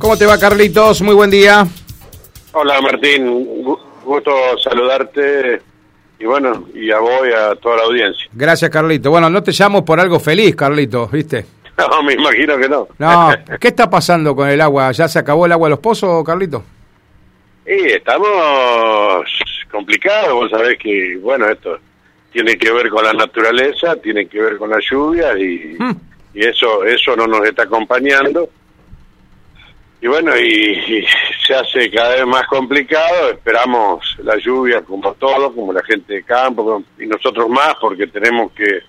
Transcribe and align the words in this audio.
¿Cómo 0.00 0.16
te 0.16 0.24
va, 0.24 0.38
Carlitos? 0.38 1.02
Muy 1.02 1.14
buen 1.14 1.28
día. 1.28 1.66
Hola, 2.52 2.80
Martín. 2.80 3.62
Gusto 4.02 4.32
saludarte 4.58 5.60
y 6.18 6.24
bueno, 6.24 6.68
y 6.74 6.90
a 6.90 6.98
vos 6.98 7.20
y 7.28 7.32
a 7.34 7.54
toda 7.56 7.76
la 7.76 7.82
audiencia. 7.82 8.24
Gracias, 8.32 8.70
Carlito. 8.70 9.10
Bueno, 9.10 9.28
no 9.28 9.42
te 9.42 9.52
llamo 9.52 9.84
por 9.84 10.00
algo 10.00 10.18
feliz, 10.18 10.56
Carlitos, 10.56 11.12
¿viste? 11.12 11.44
No, 11.76 12.02
me 12.02 12.14
imagino 12.14 12.56
que 12.58 12.68
no. 12.68 12.88
No, 12.98 13.30
¿qué 13.58 13.68
está 13.68 13.90
pasando 13.90 14.34
con 14.34 14.48
el 14.48 14.60
agua? 14.62 14.90
¿Ya 14.92 15.06
se 15.06 15.18
acabó 15.18 15.44
el 15.44 15.52
agua 15.52 15.68
de 15.68 15.70
los 15.70 15.80
pozos, 15.80 16.24
Carlito? 16.24 16.62
Sí, 17.66 17.76
estamos 17.86 18.28
complicados, 19.70 20.32
vos 20.32 20.50
sabés 20.50 20.78
que, 20.78 21.18
bueno, 21.22 21.46
esto 21.46 21.78
tiene 22.32 22.56
que 22.56 22.72
ver 22.72 22.88
con 22.88 23.04
la 23.04 23.12
naturaleza, 23.12 23.96
tiene 23.96 24.26
que 24.26 24.40
ver 24.40 24.56
con 24.56 24.70
la 24.70 24.78
lluvia 24.78 25.38
y, 25.38 25.76
hmm. 25.78 25.96
y 26.34 26.46
eso 26.46 26.84
eso 26.84 27.16
no 27.16 27.26
nos 27.26 27.46
está 27.46 27.62
acompañando 27.64 28.48
y 30.02 30.06
bueno, 30.06 30.36
y, 30.36 31.04
se 31.46 31.54
hace 31.54 31.90
cada 31.90 32.14
vez 32.14 32.26
más 32.26 32.46
complicado, 32.46 33.30
esperamos 33.30 34.16
la 34.22 34.36
lluvia 34.36 34.82
como 34.82 35.12
todos, 35.14 35.52
como 35.52 35.72
la 35.72 35.82
gente 35.82 36.14
de 36.14 36.22
campo, 36.22 36.82
y 36.98 37.06
nosotros 37.06 37.48
más, 37.48 37.74
porque 37.80 38.06
tenemos 38.06 38.52
que 38.52 38.80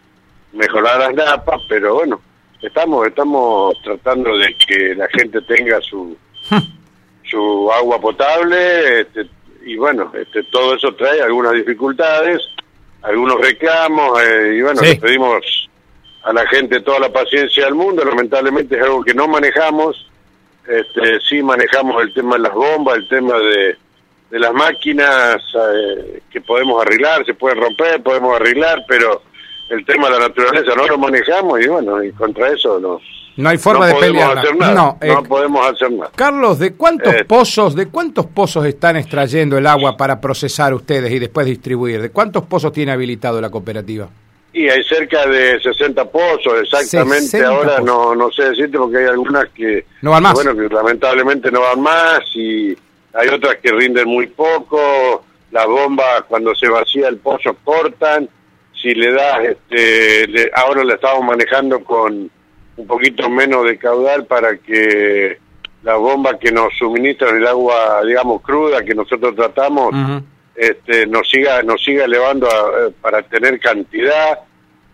mejorar 0.54 1.00
las 1.00 1.14
napas, 1.14 1.62
pero 1.68 1.96
bueno, 1.96 2.22
estamos 2.62 3.08
estamos 3.08 3.76
tratando 3.84 4.38
de 4.38 4.56
que 4.56 4.96
la 4.96 5.08
gente 5.10 5.42
tenga 5.42 5.82
su 5.82 6.16
su 7.24 7.72
agua 7.72 8.00
potable, 8.00 9.02
este, 9.02 9.28
y 9.66 9.78
bueno, 9.78 10.12
este, 10.14 10.44
todo 10.44 10.76
eso 10.76 10.94
trae 10.96 11.22
algunas 11.22 11.54
dificultades, 11.54 12.42
algunos 13.02 13.40
reclamos, 13.40 14.22
eh, 14.22 14.56
y 14.58 14.62
bueno, 14.62 14.82
le 14.82 14.96
pedimos 14.96 15.70
a 16.24 16.34
la 16.34 16.46
gente 16.48 16.82
toda 16.82 17.00
la 17.00 17.12
paciencia 17.12 17.66
del 17.66 17.76
mundo, 17.76 18.04
lamentablemente 18.04 18.78
es 18.78 18.84
algo 18.84 19.04
que 19.04 19.14
no 19.14 19.28
manejamos, 19.28 20.11
este, 20.68 21.20
sí 21.22 21.42
manejamos 21.42 22.02
el 22.04 22.14
tema 22.14 22.36
de 22.36 22.44
las 22.44 22.54
bombas, 22.54 22.98
el 22.98 23.08
tema 23.08 23.38
de, 23.38 23.78
de 24.30 24.40
las 24.40 24.54
máquinas 24.54 25.38
eh, 25.76 26.22
que 26.30 26.42
podemos 26.42 26.82
arreglar, 26.82 27.26
se 27.26 27.34
pueden 27.34 27.62
romper, 27.62 28.02
podemos 28.02 28.36
arreglar, 28.36 28.84
pero 28.88 29.24
el 29.70 29.86
tema 29.86 30.10
de 30.10 30.20
la 30.20 30.28
naturaleza 30.28 30.76
no 30.76 30.88
lo 30.88 30.98
manejamos 30.98 31.62
y 31.62 31.68
bueno, 31.68 32.04
y 32.04 32.12
contra 32.12 32.50
eso 32.50 32.80
nos... 32.80 33.02
No 33.38 33.48
hay 33.48 33.58
forma 33.58 33.88
de 33.88 33.96
pelear. 33.96 34.38
No, 34.58 34.74
no 34.74 34.98
eh, 35.02 35.16
podemos 35.28 35.66
hacer 35.66 35.90
nada. 35.92 36.12
Carlos, 36.16 36.60
¿de 36.60 36.74
cuántos 36.76 37.14
eh. 37.14 37.26
pozos, 37.26 37.76
de 37.76 37.88
cuántos 37.88 38.26
pozos 38.26 38.66
están 38.66 38.98
extrayendo 38.98 39.58
el 39.58 39.66
agua 39.68 39.96
para 39.96 40.20
procesar 40.20 40.74
ustedes 40.74 41.12
y 41.12 41.20
después 41.20 41.46
distribuir? 41.46 42.02
¿De 42.02 42.10
cuántos 42.12 42.44
pozos 42.44 42.74
tiene 42.74 42.92
habilitado 42.92 43.40
la 43.40 43.50
cooperativa? 43.50 44.10
Y 44.54 44.68
hay 44.68 44.84
cerca 44.84 45.26
de 45.28 45.62
60 45.62 46.12
pozos, 46.12 46.62
exactamente. 46.62 47.44
Ahora 47.44 47.80
no 47.80 48.14
no 48.16 48.30
sé 48.32 48.50
decirte 48.50 48.78
porque 48.78 48.98
hay 48.98 49.06
algunas 49.06 49.48
que 49.50 49.86
no 50.02 50.12
van 50.12 50.24
más. 50.24 50.34
Bueno, 50.34 50.56
que 50.56 50.74
lamentablemente 50.74 51.52
no 51.52 51.62
van 51.62 51.82
más 51.82 52.20
y 52.36 52.76
hay 53.14 53.28
otras 53.30 53.58
que 53.58 53.72
rinden 53.72 54.08
muy 54.08 54.28
poco. 54.28 55.24
Las 55.52 55.66
bombas 55.68 56.24
cuando 56.28 56.54
se 56.56 56.68
vacía 56.68 57.08
el 57.08 57.18
pozo 57.18 57.56
cortan. 57.64 58.28
Si 58.74 58.94
le 58.96 59.12
das, 59.12 59.40
este, 59.44 60.50
ahora 60.56 60.84
la 60.84 60.96
estamos 60.96 61.24
manejando 61.24 61.84
con 61.84 62.30
un 62.78 62.88
poquito 62.88 63.30
menos 63.30 63.66
de 63.66 63.78
caudal 63.78 64.26
para 64.26 64.58
que 64.58 65.38
la 65.84 65.96
bomba 65.96 66.38
que 66.38 66.52
nos 66.52 66.74
suministra 66.78 67.30
el 67.30 67.46
agua, 67.46 68.02
digamos, 68.06 68.42
cruda 68.42 68.84
que 68.84 68.94
nosotros 68.94 69.36
tratamos, 69.36 69.94
este, 70.56 71.08
nos 71.08 71.30
siga 71.30 71.62
nos 71.64 71.84
siga 71.84 72.06
elevando 72.06 72.48
eh, 72.48 72.94
para 73.02 73.22
tener 73.24 73.60
cantidad. 73.60 74.40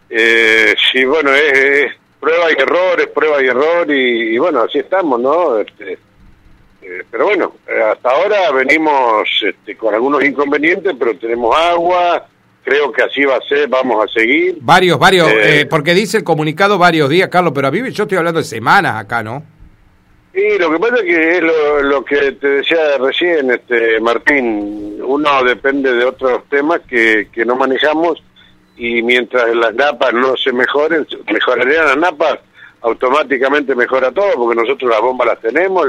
Eh, 0.10 0.74
sí 0.92 1.04
bueno 1.04 1.34
es, 1.34 1.92
prueba 2.20 2.52
y 2.52 2.62
error 2.62 3.00
es 3.00 3.08
prueba 3.08 3.44
y 3.44 3.48
error 3.48 3.92
y, 3.92 4.38
bueno 4.38 4.62
así 4.62 4.80
estamos 4.80 5.20
no 5.20 5.60
este, 5.60 5.94
eh, 6.82 7.04
pero 7.12 7.26
bueno 7.26 7.56
eh, 7.68 7.82
hasta 7.92 8.12
ahora 8.12 8.52
venimos 8.52 9.28
este, 9.42 9.76
con 9.76 9.94
algunos 9.94 10.24
inconvenientes 10.24 10.96
pero 10.98 11.18
tenemos 11.18 11.54
agua 11.58 12.26
creo 12.64 12.92
que 12.92 13.04
así 13.04 13.26
va 13.26 13.36
a 13.36 13.42
ser 13.42 13.68
vamos 13.68 14.06
a 14.06 14.14
seguir. 14.14 14.58
Varios 14.62 14.98
varios 14.98 15.30
porque 15.70 15.94
dice 15.94 16.18
el 16.18 16.24
comunicado 16.24 16.78
varios 16.78 17.10
días 17.10 17.28
Carlos 17.28 17.52
pero 17.54 17.68
a 17.68 17.72
mí 17.72 17.80
yo 17.92 18.04
estoy 18.04 18.18
hablando 18.18 18.40
de 18.40 18.46
semanas 18.46 18.96
acá 18.96 19.22
no 19.24 19.57
Sí, 20.38 20.56
lo 20.60 20.70
que 20.72 20.78
pasa 20.78 20.98
es 20.98 21.02
que 21.02 21.38
es 21.38 21.44
lo, 21.82 22.06
que 22.06 22.32
te 22.34 22.48
decía 22.48 22.78
recién, 23.00 23.50
este 23.50 24.00
Martín, 24.00 25.00
uno 25.04 25.44
depende 25.44 25.92
de 25.92 26.06
otros 26.06 26.44
temas 26.48 26.82
que, 26.88 27.28
que 27.32 27.44
no 27.44 27.56
manejamos 27.56 28.22
y 28.76 29.02
mientras 29.02 29.56
las 29.56 29.74
napas 29.74 30.14
no 30.14 30.38
se 30.38 30.54
mejoren, 30.54 31.08
mejorarían 31.34 31.86
las 31.86 31.98
napas, 31.98 32.38
automáticamente 32.82 33.74
mejora 33.74 34.12
todo, 34.12 34.32
porque 34.36 34.62
nosotros 34.62 34.92
las 34.92 35.02
bombas 35.02 35.28
las 35.28 35.42
tenemos, 35.42 35.88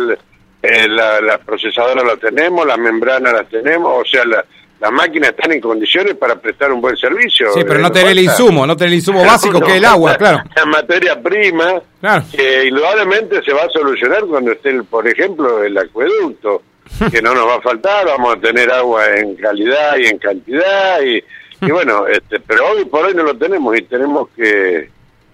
eh, 0.63 0.89
las 0.89 1.39
procesadoras 1.41 2.07
las 2.07 2.19
tenemos, 2.19 2.67
las 2.67 2.79
membranas 2.79 3.35
las 3.35 3.49
tenemos, 3.51 4.01
o 4.01 4.05
sea, 4.11 4.25
la, 4.25 4.43
las 4.81 4.93
máquinas 4.93 5.31
están 5.31 5.53
en 5.53 5.61
condiciones 5.61 6.15
para 6.15 6.37
prestar 6.37 6.73
un 6.73 6.81
buen 6.81 6.97
servicio. 6.97 7.53
Sí, 7.53 7.61
pero 7.67 7.81
no 7.81 7.91
tener 7.91 8.13
el 8.13 8.21
insumo, 8.21 8.67
no 8.67 8.77
tener 8.77 8.93
el 8.93 8.99
insumo 8.99 9.25
básico 9.25 9.61
que 9.61 9.73
es 9.73 9.77
el 9.79 9.85
agua, 9.85 10.17
claro. 10.17 10.43
La 10.55 10.65
materia 10.67 11.21
prima, 11.21 11.83
que 12.31 12.67
indudablemente 12.67 13.43
se 13.43 13.53
va 13.53 13.65
a 13.65 13.69
solucionar 13.71 14.25
cuando 14.27 14.53
esté, 14.53 14.81
por 14.85 15.07
ejemplo, 15.07 15.65
el 15.65 15.77
acueducto, 15.77 16.63
que 17.11 17.21
no 17.21 17.35
nos 17.35 17.49
va 17.49 17.57
a 17.57 17.61
faltar, 17.61 18.07
vamos 18.07 18.37
a 18.37 18.41
tener 18.41 18.71
agua 18.71 19.05
en 19.17 19.35
calidad 19.35 19.97
y 19.99 20.07
en 20.07 20.19
cantidad, 20.19 21.03
y, 21.03 21.23
y 21.67 21.71
bueno, 21.71 22.07
este, 22.09 22.39
pero 22.41 22.71
hoy 22.71 22.85
por 22.85 23.05
hoy 23.05 23.15
no 23.15 23.25
lo 23.25 23.37
tenemos 23.37 23.77
y 23.77 23.83
tenemos 23.83 24.29
que... 24.37 24.91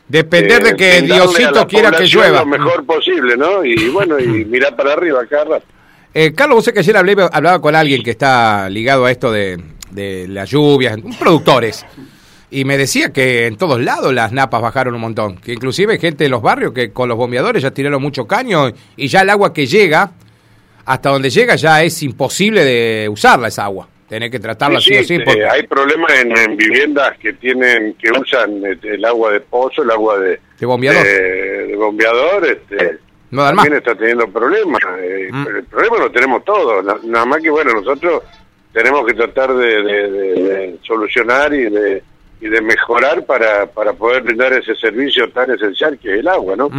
Depender 0.07 0.63
de 0.63 0.77
que 0.77 1.01
Diosito 1.03 1.67
quiera 1.67 1.91
que 1.91 2.05
llueva. 2.05 2.41
Lo 2.41 2.47
mejor 2.47 2.85
posible, 2.85 3.39
¿no? 3.39 3.65
Y 3.65 3.89
bueno, 3.89 4.19
y 4.21 4.45
mirar 4.45 4.77
para 4.77 4.93
arriba 4.93 5.25
cada 5.27 5.45
rato. 5.45 5.67
Eh, 6.15 6.33
Carlos, 6.33 6.57
vos 6.57 6.65
sé 6.65 6.73
que 6.73 6.79
ayer 6.79 6.97
hablé, 6.97 7.17
hablaba 7.33 7.61
con 7.61 7.75
alguien 7.75 8.03
que 8.03 8.11
está 8.13 8.71
ligado 8.71 9.05
a 9.05 9.11
esto 9.11 9.33
de, 9.33 9.61
de 9.91 10.29
las 10.29 10.49
lluvias, 10.49 10.97
productores, 11.19 11.85
y 12.51 12.65
me 12.65 12.79
decía 12.79 13.13
que 13.13 13.47
en 13.47 13.57
todos 13.57 13.81
lados 13.81 14.15
las 14.15 14.31
napas 14.31 14.63
bajaron 14.63 14.95
un 14.95 15.01
montón, 15.01 15.39
que 15.39 15.53
inclusive 15.53 15.99
gente 15.99 16.23
de 16.25 16.31
los 16.31 16.41
barrios 16.41 16.73
que 16.73 16.93
con 16.93 17.09
los 17.09 17.19
bombeadores 17.19 17.65
ya 17.65 17.73
tiraron 17.73 18.01
mucho 18.01 18.29
caño 18.29 18.71
y 18.97 19.09
ya 19.09 19.23
el 19.23 19.31
agua 19.31 19.53
que 19.53 19.67
llega, 19.67 20.13
hasta 20.85 21.11
donde 21.11 21.31
llega 21.31 21.57
ya 21.57 21.83
es 21.83 22.01
imposible 22.05 22.65
de 22.65 23.09
usarla 23.09 23.49
esa 23.49 23.65
agua. 23.65 23.89
Tener 24.09 24.31
que 24.31 24.39
tratarla 24.39 24.79
así 24.79 25.03
sí, 25.03 25.17
o 25.17 25.21
eh, 25.21 25.49
hay 25.51 25.67
problemas 25.67 26.13
en, 26.13 26.57
viviendas 26.57 27.19
que 27.19 27.33
tienen 27.33 27.95
que 27.95 28.11
usan 28.13 28.65
este, 28.65 28.95
el 28.95 29.05
agua 29.05 29.33
de 29.33 29.41
pozo, 29.41 29.83
el 29.83 29.91
agua 29.91 30.19
de, 30.19 30.39
de 30.61 30.67
bombeador. 30.67 31.03
De, 31.03 31.75
bombeador 31.75 32.47
este, 32.47 32.99
también 33.35 33.75
está 33.75 33.95
teniendo 33.95 34.29
problemas. 34.29 34.81
Eh, 35.01 35.29
mm. 35.31 35.47
El 35.47 35.65
problema 35.65 35.99
lo 35.99 36.11
tenemos 36.11 36.45
todos. 36.45 37.05
Nada 37.05 37.27
más 37.27 37.41
que, 37.41 37.51
bueno, 37.51 37.73
nosotros 37.73 38.23
tenemos 38.73 39.07
que 39.07 39.15
tratar 39.15 39.55
de, 39.55 40.79
solucionar 40.83 41.53
y 41.55 41.71
de, 41.71 42.03
y 42.41 42.49
de 42.49 42.61
mejorar 42.61 43.25
para, 43.25 43.67
para 43.67 43.93
poder 43.93 44.23
brindar 44.23 44.53
ese 44.53 44.75
servicio 44.75 45.31
tan 45.31 45.51
esencial 45.51 45.99
que 45.99 46.15
es 46.15 46.21
el 46.21 46.29
agua, 46.29 46.57
¿no? 46.57 46.71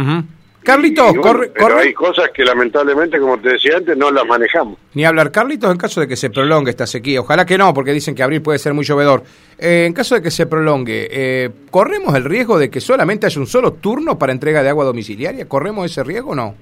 Carlitos, 0.66 1.14
corre, 1.22 1.52
pero 1.54 1.78
hay 1.78 1.94
cosas 1.94 2.30
que 2.34 2.44
lamentablemente, 2.44 3.20
como 3.20 3.38
te 3.38 3.50
decía 3.50 3.76
antes, 3.76 3.96
no 3.96 4.10
las 4.10 4.26
manejamos. 4.26 4.76
Ni 4.94 5.04
hablar. 5.04 5.30
Carlitos, 5.30 5.70
en 5.70 5.78
caso 5.78 6.00
de 6.00 6.08
que 6.08 6.16
se 6.16 6.28
prolongue 6.28 6.70
esta 6.70 6.88
sequía, 6.88 7.20
ojalá 7.20 7.46
que 7.46 7.56
no, 7.56 7.72
porque 7.72 7.92
dicen 7.92 8.16
que 8.16 8.24
abril 8.24 8.42
puede 8.42 8.58
ser 8.58 8.74
muy 8.74 8.84
llovedor. 8.84 9.22
Eh, 9.60 9.84
en 9.86 9.92
caso 9.92 10.16
de 10.16 10.22
que 10.22 10.32
se 10.32 10.46
prolongue, 10.46 11.06
eh, 11.08 11.50
¿corremos 11.70 12.16
el 12.16 12.24
riesgo 12.24 12.58
de 12.58 12.68
que 12.68 12.80
solamente 12.80 13.26
haya 13.26 13.40
un 13.40 13.46
solo 13.46 13.74
turno 13.74 14.18
para 14.18 14.32
entrega 14.32 14.60
de 14.64 14.68
agua 14.68 14.84
domiciliaria? 14.84 15.46
¿Corremos 15.46 15.88
ese 15.88 16.02
riesgo 16.02 16.30
o 16.30 16.34
no? 16.34 16.56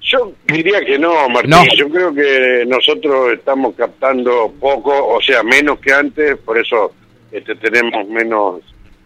Yo 0.00 0.32
diría 0.46 0.80
que 0.80 0.98
no, 0.98 1.28
Martín. 1.28 1.52
Yo 1.76 1.90
creo 1.90 2.14
que 2.14 2.64
nosotros 2.66 3.34
estamos 3.34 3.74
captando 3.76 4.54
poco, 4.58 5.08
o 5.08 5.20
sea, 5.20 5.42
menos 5.42 5.78
que 5.80 5.92
antes, 5.92 6.38
por 6.38 6.56
eso 6.56 6.94
este, 7.30 7.56
tenemos 7.56 8.08
menos 8.08 8.62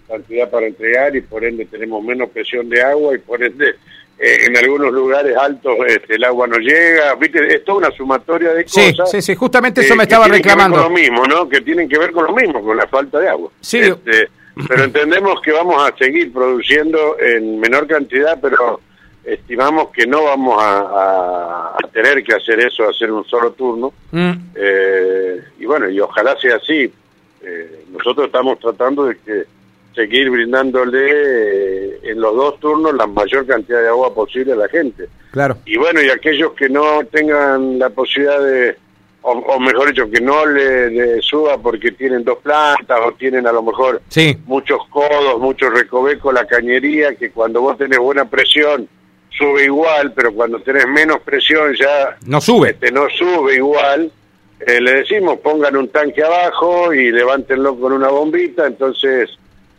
cantidad 0.06 0.50
para 0.50 0.67
entregar 0.67 1.15
y 1.17 1.21
por 1.21 1.44
ende 1.44 1.67
tenemos 1.67 2.03
menos 2.03 2.31
presión 2.31 2.69
de 2.69 2.83
agua 2.83 3.15
y 3.15 3.19
por 3.19 3.43
ende 3.43 3.75
eh, 4.19 4.47
en 4.47 4.56
algunos 4.56 4.93
lugares 4.93 5.37
altos 5.37 5.77
este, 5.87 6.15
el 6.15 6.25
agua 6.25 6.47
no 6.47 6.56
llega, 6.56 7.14
¿viste? 7.17 7.55
Es 7.55 7.64
toda 7.64 7.79
una 7.79 7.91
sumatoria 7.91 8.55
de 8.55 8.64
cosas. 8.64 9.11
Sí, 9.11 9.20
sí, 9.20 9.35
justamente 9.35 9.82
eso 9.82 9.94
me 9.94 10.05
estaba 10.05 10.26
reclamando. 10.26 10.79
Que 10.79 10.82
lo 10.85 10.91
mismo, 10.91 11.25
¿no? 11.26 11.49
Que 11.49 11.61
tienen 11.61 11.88
que 11.88 11.99
ver 11.99 12.12
con 12.12 12.25
lo 12.25 12.32
mismo, 12.32 12.62
con 12.62 12.76
la 12.76 12.87
falta 12.87 13.19
de 13.19 13.29
agua. 13.29 13.50
Sí. 13.61 13.79
Este, 13.79 14.31
pero 14.69 14.85
entendemos 14.85 15.41
que 15.43 15.53
vamos 15.53 15.82
a 15.82 15.94
seguir 15.99 16.32
produciendo 16.32 17.19
en 17.20 17.61
menor 17.61 17.87
cantidad, 17.87 18.38
pero 18.41 18.81
estimamos 19.23 19.91
que 19.91 20.06
no 20.06 20.25
vamos 20.25 20.56
a, 20.62 21.76
tener 21.93 22.23
que 22.23 22.35
hacer 22.35 22.61
eso, 22.61 22.88
hacer 22.88 23.11
un 23.11 23.25
solo 23.26 23.53
turno. 23.53 23.93
Mm. 24.12 24.32
Eh, 24.55 25.41
y 25.58 25.67
bueno, 25.67 25.91
y 25.91 26.00
ojalá 26.00 26.38
sea 26.41 26.56
así. 26.56 26.91
Eh, 27.43 27.85
nosotros 27.91 28.26
estamos 28.26 28.58
tratando 28.58 29.05
de 29.05 29.17
que 29.19 29.44
seguir 29.96 30.31
brindándole 30.31 31.08
eh, 31.10 32.00
en 32.04 32.20
los 32.20 32.37
dos 32.37 32.60
turnos 32.60 32.94
la 32.94 33.06
mayor 33.06 33.46
cantidad 33.46 33.81
de 33.81 33.88
agua 33.88 34.14
posible 34.14 34.52
a 34.52 34.56
la 34.56 34.69
gente. 34.69 35.08
Claro. 35.32 35.56
Y 35.64 35.76
bueno, 35.78 36.00
y 36.02 36.10
aquellos 36.10 36.52
que 36.52 36.69
no 36.69 37.04
tengan 37.10 37.78
la 37.78 37.90
posibilidad 37.90 38.40
de, 38.40 38.76
o, 39.22 39.58
mejor 39.58 39.88
dicho, 39.88 40.08
que 40.08 40.20
no 40.20 40.46
le, 40.46 41.20
suba 41.22 41.58
porque 41.58 41.90
tienen 41.93 42.22
dos 42.22 42.38
plantas 42.38 42.98
o 43.04 43.12
tienen 43.12 43.46
a 43.46 43.52
lo 43.52 43.62
mejor 43.62 44.00
muchos 44.44 44.78
codos, 44.88 45.40
muchos 45.40 45.72
recovecos, 45.72 46.32
la 46.32 46.46
cañería, 46.46 47.16
que 47.16 47.31
cuando 47.31 47.60
vos 47.62 47.76
tenés 47.76 47.98
buena 47.98 48.26
presión 48.26 48.88
sube 49.31 49.64
igual, 49.64 50.12
pero 50.14 50.32
cuando 50.32 50.60
tenés 50.60 50.87
menos 50.87 51.20
presión 51.20 51.75
ya 51.75 52.16
no 52.26 52.40
sube. 52.40 52.70
Este, 52.70 52.93
no 52.93 53.08
sube 53.10 53.56
igual. 53.56 54.10
Eh, 54.60 54.81
le 54.81 54.94
decimos 54.94 55.38
pongan 55.40 55.76
un 55.76 55.88
tanque 55.88 56.22
abajo 56.22 56.94
y 56.94 57.10
levántenlo 57.10 57.78
con 57.78 57.93
una 57.93 58.08
bombita, 58.08 58.66
entonces 58.66 59.31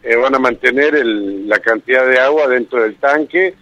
eh, 0.04 0.16
van 0.16 0.36
a 0.36 0.40
mantener 0.40 0.96
el, 0.96 1.48
la 1.48 1.60
cantidad 1.60 2.06
de 2.08 2.20
agua 2.20 2.48
dentro 2.48 2.82
del 2.82 2.96
tanque. 2.96 3.54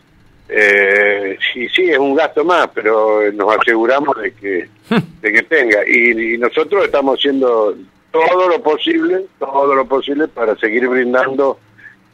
Eh, 0.48 1.38
y 1.56 1.68
sí, 1.70 1.90
es 1.90 1.98
un 1.98 2.16
gasto 2.16 2.46
más, 2.46 2.70
pero 2.74 3.32
nos 3.34 3.58
aseguramos 3.58 4.16
de 4.22 4.34
que, 4.34 4.70
de 5.22 5.32
que 5.32 5.44
tenga. 5.44 5.80
Y, 5.88 6.34
y 6.36 6.38
nosotros 6.38 6.86
estamos 6.86 7.20
haciendo 7.20 7.76
todo 8.12 8.48
lo 8.48 8.62
posible, 8.62 9.26
todo 9.40 9.76
lo 9.76 9.86
posible 9.86 10.28
para 10.28 10.56
seguir 10.56 10.88
brindando 10.88 11.60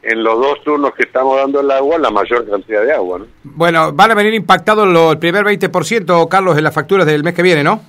en 0.02 0.22
los 0.22 0.38
dos 0.38 0.62
turnos 0.64 0.94
que 0.94 1.04
estamos 1.04 1.36
dando 1.36 1.60
el 1.60 1.70
agua 1.70 1.98
la 1.98 2.10
mayor 2.10 2.48
cantidad 2.48 2.82
de 2.82 2.92
agua. 2.92 3.20
¿no? 3.20 3.26
Bueno, 3.44 3.92
van 3.92 4.10
a 4.10 4.14
venir 4.14 4.34
impactados 4.34 4.88
el 5.12 5.18
primer 5.18 5.44
20%, 5.44 6.28
Carlos, 6.28 6.58
en 6.58 6.64
las 6.64 6.74
facturas 6.74 7.06
del 7.06 7.22
mes 7.22 7.34
que 7.34 7.42
viene, 7.42 7.62
¿no? 7.62 7.80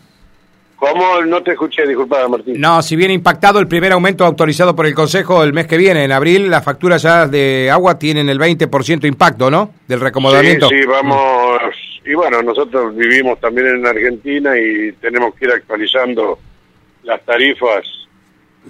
¿Cómo? 0.84 1.22
No 1.22 1.42
te 1.42 1.52
escuché, 1.52 1.88
disculpa, 1.88 2.28
Martín. 2.28 2.60
No, 2.60 2.82
si 2.82 2.98
viene 2.98 3.14
impactado 3.14 3.58
el 3.60 3.70
primer 3.70 3.94
aumento 3.94 4.26
autorizado 4.26 4.76
por 4.76 4.86
el 4.86 4.94
Consejo 4.94 5.42
el 5.42 5.54
mes 5.54 5.66
que 5.66 5.78
viene, 5.78 6.04
en 6.04 6.12
abril, 6.12 6.50
las 6.50 6.62
facturas 6.62 7.02
ya 7.02 7.26
de 7.26 7.70
agua 7.72 7.98
tienen 7.98 8.28
el 8.28 8.38
20% 8.38 9.06
impacto, 9.06 9.50
¿no? 9.50 9.74
Del 9.88 10.02
recomodamiento. 10.02 10.68
Sí, 10.68 10.82
sí, 10.82 10.86
vamos. 10.86 11.62
Y 12.06 12.14
bueno, 12.16 12.44
nosotros 12.44 12.94
vivimos 12.98 13.40
también 13.40 13.68
en 13.68 13.88
Argentina 13.88 14.60
y 14.60 14.92
tenemos 15.00 15.34
que 15.36 15.46
ir 15.46 15.52
actualizando 15.52 16.38
las 17.04 17.22
tarifas 17.24 17.86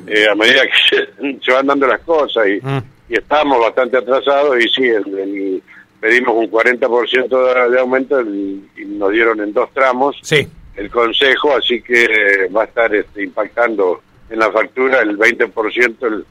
eh, 0.05 0.27
a 0.31 0.35
medida 0.35 0.61
que 0.67 1.39
se, 1.43 1.51
van 1.51 1.65
dando 1.65 1.87
las 1.87 2.01
cosas 2.01 2.45
y, 2.47 2.63
mm. 2.63 2.83
y, 3.09 3.15
estamos 3.15 3.59
bastante 3.59 3.97
atrasados 3.97 4.63
y 4.63 4.69
sí, 4.69 4.83
el, 4.83 5.63
pedimos 5.99 6.35
un 6.35 6.51
40% 6.51 7.71
de, 7.71 7.79
aumento 7.79 8.21
y 8.21 8.85
nos 8.85 9.11
dieron 9.11 9.41
en 9.41 9.51
dos 9.51 9.73
tramos. 9.73 10.15
Sí 10.21 10.47
el 10.75 10.89
Consejo, 10.89 11.55
así 11.55 11.81
que 11.81 12.49
va 12.55 12.63
a 12.63 12.65
estar 12.65 12.93
este, 12.93 13.23
impactando 13.23 14.01
en 14.29 14.39
la 14.39 14.51
factura 14.51 15.01
el 15.01 15.17
20% 15.17 16.23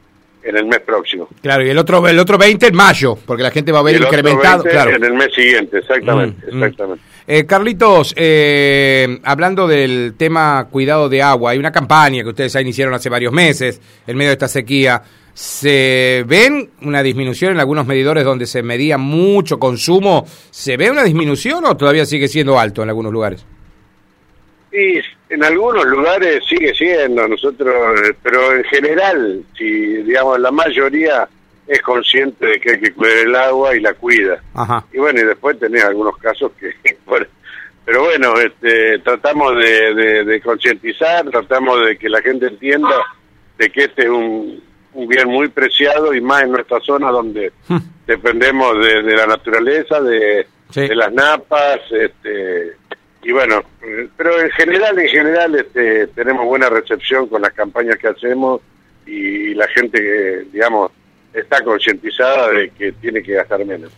en 0.44 0.56
el 0.56 0.66
mes 0.66 0.80
próximo. 0.80 1.28
Claro, 1.40 1.64
y 1.64 1.70
el 1.70 1.78
otro 1.78 2.06
el 2.08 2.18
otro 2.18 2.36
20 2.36 2.66
en 2.66 2.74
mayo, 2.74 3.16
porque 3.24 3.42
la 3.42 3.50
gente 3.50 3.70
va 3.70 3.78
a 3.78 3.82
ver 3.82 4.00
incrementado. 4.00 4.64
Claro. 4.64 4.90
En 4.90 5.04
el 5.04 5.14
mes 5.14 5.32
siguiente, 5.34 5.78
exactamente. 5.78 6.46
Mm, 6.50 6.56
mm. 6.56 6.62
exactamente. 6.62 7.04
Eh, 7.26 7.46
Carlitos, 7.46 8.14
eh, 8.16 9.20
hablando 9.22 9.68
del 9.68 10.14
tema 10.16 10.66
cuidado 10.70 11.08
de 11.08 11.22
agua, 11.22 11.52
hay 11.52 11.58
una 11.58 11.70
campaña 11.70 12.22
que 12.22 12.30
ustedes 12.30 12.52
ya 12.52 12.60
iniciaron 12.60 12.94
hace 12.94 13.08
varios 13.08 13.32
meses 13.32 13.80
en 14.06 14.16
medio 14.16 14.30
de 14.30 14.34
esta 14.34 14.48
sequía. 14.48 15.02
¿Se 15.32 16.24
ven 16.26 16.70
una 16.82 17.02
disminución 17.02 17.52
en 17.52 17.60
algunos 17.60 17.86
medidores 17.86 18.24
donde 18.24 18.46
se 18.46 18.62
medía 18.62 18.98
mucho 18.98 19.58
consumo? 19.58 20.26
¿Se 20.50 20.76
ve 20.76 20.90
una 20.90 21.04
disminución 21.04 21.64
o 21.64 21.76
todavía 21.76 22.04
sigue 22.04 22.28
siendo 22.28 22.58
alto 22.58 22.82
en 22.82 22.88
algunos 22.88 23.12
lugares? 23.12 23.46
Y 24.72 25.00
en 25.28 25.44
algunos 25.44 25.84
lugares 25.84 26.42
sigue 26.48 26.74
siendo, 26.74 27.28
nosotros, 27.28 27.74
pero 28.22 28.56
en 28.56 28.64
general, 28.64 29.44
si 29.56 29.68
digamos 30.02 30.40
la 30.40 30.50
mayoría 30.50 31.28
es 31.66 31.82
consciente 31.82 32.46
de 32.46 32.60
que 32.60 32.72
hay 32.72 32.80
que 32.80 32.92
cuidar 32.92 33.18
el 33.18 33.36
agua 33.36 33.76
y 33.76 33.80
la 33.80 33.94
cuida. 33.94 34.42
Y 34.92 34.98
bueno, 34.98 35.20
y 35.20 35.24
después 35.24 35.58
tenés 35.58 35.84
algunos 35.84 36.16
casos 36.16 36.52
que... 36.58 36.74
pero 37.84 38.04
bueno, 38.04 38.34
este, 38.38 38.98
tratamos 39.00 39.56
de, 39.56 40.24
de, 40.24 40.40
concientizar, 40.40 41.28
tratamos 41.30 41.84
de 41.86 41.98
que 41.98 42.08
la 42.08 42.22
gente 42.22 42.46
entienda 42.46 42.94
de 43.58 43.70
que 43.70 43.84
este 43.84 44.02
es 44.02 44.08
un, 44.08 44.62
un 44.94 45.08
bien 45.08 45.28
muy 45.28 45.48
preciado 45.48 46.14
y 46.14 46.20
más 46.20 46.44
en 46.44 46.52
nuestra 46.52 46.80
zona 46.80 47.10
donde 47.10 47.52
hmm. 47.68 47.78
dependemos 48.06 48.78
de, 48.78 49.02
de, 49.02 49.16
la 49.16 49.26
naturaleza, 49.26 50.00
de, 50.00 50.46
de 50.74 50.94
las 50.94 51.12
napas, 51.12 51.80
este, 51.90 52.76
y 53.22 53.32
bueno, 53.32 53.62
pero 54.16 54.40
en 54.40 54.50
general, 54.50 54.98
en 54.98 55.08
general 55.08 55.54
este, 55.54 56.06
tenemos 56.08 56.46
buena 56.46 56.68
recepción 56.68 57.26
con 57.28 57.42
las 57.42 57.52
campañas 57.52 57.96
que 57.98 58.08
hacemos 58.08 58.60
y 59.06 59.54
la 59.54 59.66
gente 59.68 60.00
que, 60.00 60.46
digamos, 60.52 60.92
está 61.32 61.62
concientizada 61.62 62.50
de 62.50 62.70
que 62.70 62.92
tiene 62.92 63.22
que 63.22 63.32
gastar 63.32 63.64
menos. 63.64 63.90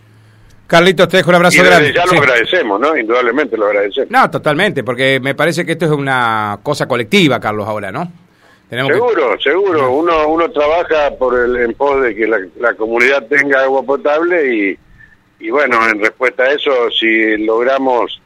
Carlitos, 0.67 1.07
te 1.07 1.17
dejo 1.17 1.29
un 1.29 1.35
abrazo 1.35 1.63
grande. 1.63 1.93
Ya 1.93 2.05
lo 2.05 2.19
agradecemos, 2.19 2.79
¿no? 2.79 2.97
Indudablemente 2.97 3.55
lo 3.55 3.67
agradecemos. 3.67 4.09
No, 4.09 4.31
totalmente, 4.31 4.83
porque 4.83 5.19
me 5.21 5.35
parece 5.35 5.63
que 5.63 5.73
esto 5.73 5.85
es 5.85 5.91
una 5.91 6.59
cosa 6.63 6.87
colectiva, 6.87 7.39
Carlos, 7.39 7.67
ahora, 7.67 7.91
¿no? 7.91 8.11
seguro, 8.69 9.39
seguro. 9.39 9.91
Uno 9.91 10.27
uno 10.27 10.49
trabaja 10.49 11.11
por 11.19 11.39
el 11.39 11.55
en 11.57 11.73
pos 11.75 12.01
de 12.01 12.15
que 12.15 12.27
la, 12.27 12.39
la 12.59 12.73
comunidad 12.73 13.27
tenga 13.27 13.61
agua 13.61 13.83
potable 13.83 14.55
y, 14.55 14.79
y 15.39 15.49
bueno, 15.51 15.87
en 15.87 16.01
respuesta 16.01 16.43
a 16.43 16.51
eso, 16.51 16.89
si 16.89 17.37
logramos 17.37 18.19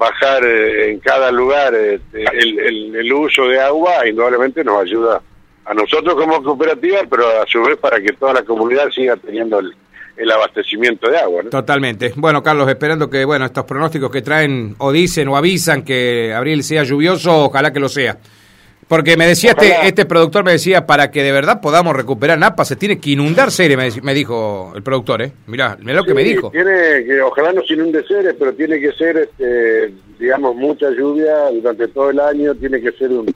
bajar 0.00 0.42
eh, 0.46 0.92
en 0.92 0.98
cada 0.98 1.30
lugar 1.30 1.74
este, 1.74 2.24
el, 2.32 2.96
el, 2.96 3.12
uso 3.12 3.46
de 3.46 3.60
agua, 3.60 4.08
indudablemente 4.08 4.64
nos 4.64 4.82
ayuda 4.82 5.20
a 5.66 5.74
nosotros 5.74 6.14
como 6.14 6.42
cooperativa, 6.42 7.00
pero 7.08 7.28
a 7.28 7.46
su 7.46 7.60
vez 7.62 7.76
para 7.76 8.00
que 8.00 8.14
toda 8.14 8.32
la 8.32 8.42
comunidad 8.42 8.90
siga 8.90 9.16
teniendo 9.16 9.58
el, 9.58 9.74
el 10.16 10.30
abastecimiento 10.30 11.10
de 11.10 11.18
agua. 11.18 11.42
Totalmente. 11.50 12.14
Bueno, 12.16 12.42
Carlos, 12.42 12.66
esperando 12.70 13.10
que 13.10 13.26
bueno 13.26 13.44
estos 13.44 13.64
pronósticos 13.64 14.10
que 14.10 14.22
traen 14.22 14.74
o 14.78 14.90
dicen 14.90 15.28
o 15.28 15.36
avisan 15.36 15.82
que 15.82 16.32
abril 16.34 16.64
sea 16.64 16.82
lluvioso, 16.82 17.44
ojalá 17.44 17.70
que 17.70 17.80
lo 17.80 17.90
sea. 17.90 18.16
Porque 18.90 19.16
me 19.16 19.24
decía 19.24 19.52
este, 19.52 19.86
este 19.86 20.04
productor, 20.04 20.42
me 20.42 20.50
decía, 20.50 20.84
para 20.84 21.12
que 21.12 21.22
de 21.22 21.30
verdad 21.30 21.60
podamos 21.60 21.94
recuperar 21.94 22.36
Napa, 22.36 22.64
se 22.64 22.74
tiene 22.74 22.98
que 22.98 23.10
inundar 23.10 23.52
Ceres, 23.52 24.02
me, 24.02 24.12
dijo 24.12 24.72
el 24.74 24.82
productor, 24.82 25.22
¿eh? 25.22 25.32
Mirá, 25.46 25.78
mirá 25.80 25.98
lo 25.98 26.04
que 26.04 26.12
me 26.12 26.24
dijo. 26.24 26.50
Tiene 26.50 27.04
que, 27.04 27.20
ojalá 27.20 27.52
no 27.52 27.62
se 27.62 27.74
inunde 27.74 28.02
Ceres, 28.02 28.34
pero 28.36 28.52
tiene 28.52 28.80
que 28.80 28.90
ser, 28.94 29.16
este, 29.16 29.94
digamos, 30.18 30.56
mucha 30.56 30.90
lluvia 30.90 31.52
durante 31.52 31.86
todo 31.86 32.10
el 32.10 32.18
año, 32.18 32.52
tiene 32.56 32.80
que 32.80 32.90
ser 32.90 33.12
un 33.12 33.32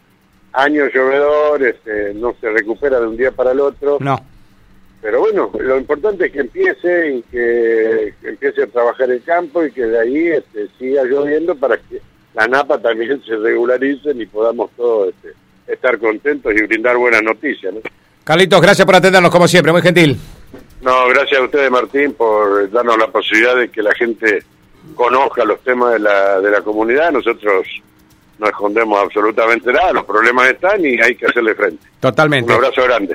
año 0.54 0.88
llovedor, 0.92 1.62
este, 1.62 2.14
no 2.14 2.34
se 2.40 2.50
recupera 2.50 2.98
de 2.98 3.06
un 3.06 3.16
día 3.16 3.30
para 3.30 3.52
el 3.52 3.60
otro. 3.60 3.98
No. 4.00 4.20
Pero 5.02 5.20
bueno, 5.20 5.52
lo 5.56 5.78
importante 5.78 6.26
es 6.26 6.32
que 6.32 6.40
empiece 6.40 7.14
y 7.14 7.22
que, 7.30 8.14
empiece 8.24 8.64
a 8.64 8.66
trabajar 8.66 9.08
el 9.08 9.22
campo 9.22 9.64
y 9.64 9.70
que 9.70 9.86
de 9.86 10.00
ahí 10.00 10.26
este, 10.26 10.66
siga 10.80 11.04
lloviendo 11.04 11.54
para 11.54 11.76
que 11.76 12.00
la 12.34 12.48
napa 12.48 12.76
también 12.82 13.22
se 13.24 13.36
regularicen 13.36 14.20
y 14.20 14.26
podamos 14.26 14.72
todos 14.76 15.10
este, 15.10 15.43
estar 15.66 15.98
contentos 15.98 16.52
y 16.54 16.62
brindar 16.62 16.96
buenas 16.96 17.22
noticias. 17.22 17.74
¿no? 17.74 17.80
Carlitos, 18.24 18.60
gracias 18.60 18.86
por 18.86 18.94
atendernos 18.96 19.30
como 19.30 19.46
siempre, 19.46 19.72
muy 19.72 19.82
gentil. 19.82 20.18
No, 20.80 21.08
gracias 21.08 21.40
a 21.40 21.44
ustedes, 21.44 21.70
Martín, 21.70 22.12
por 22.12 22.70
darnos 22.70 22.98
la 22.98 23.06
posibilidad 23.08 23.56
de 23.56 23.70
que 23.70 23.82
la 23.82 23.94
gente 23.94 24.42
conozca 24.94 25.44
los 25.44 25.60
temas 25.60 25.94
de 25.94 25.98
la, 25.98 26.40
de 26.40 26.50
la 26.50 26.60
comunidad. 26.62 27.10
Nosotros 27.10 27.66
no 28.38 28.46
escondemos 28.46 28.98
absolutamente 29.02 29.72
nada, 29.72 29.92
los 29.92 30.04
problemas 30.04 30.48
están 30.50 30.84
y 30.84 31.00
hay 31.00 31.14
que 31.14 31.26
hacerle 31.26 31.54
frente. 31.54 31.86
Totalmente. 32.00 32.50
Un 32.50 32.58
abrazo 32.58 32.82
grande. 32.82 33.12